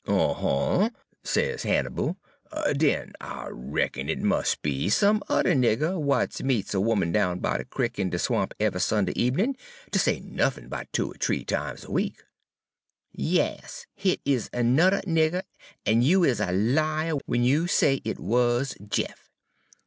"'Uh 0.07 0.33
huh,' 0.33 0.89
sez 1.23 1.61
Hannibal, 1.61 2.17
'den 2.75 3.13
I 3.21 3.49
reckon 3.51 4.09
it 4.09 4.19
mus' 4.19 4.55
be 4.55 4.89
some 4.89 5.21
udder 5.29 5.53
nigger 5.53 5.91
w'at 5.91 6.41
meets 6.41 6.73
a 6.73 6.77
'oman 6.79 7.11
down 7.11 7.37
by 7.37 7.59
de 7.59 7.65
crick 7.65 7.99
in 7.99 8.09
de 8.09 8.17
swamp 8.17 8.55
eve'y 8.59 8.79
Sunday 8.81 9.13
ebenin', 9.13 9.55
ter 9.91 9.99
say 9.99 10.19
nuffin 10.19 10.69
'bout 10.69 10.87
two 10.91 11.11
er 11.11 11.17
th'ee 11.19 11.45
times 11.45 11.83
a 11.85 11.91
week.' 11.91 12.23
"'Yas, 13.11 13.85
hit 13.93 14.19
is 14.25 14.49
ernudder 14.55 15.01
nigger, 15.05 15.43
en 15.85 16.01
you 16.01 16.23
is 16.23 16.39
a 16.39 16.51
liah 16.51 17.17
w'en 17.27 17.43
you 17.43 17.67
say 17.67 18.01
it 18.03 18.19
wuz 18.19 18.73
Jeff.' 18.89 19.29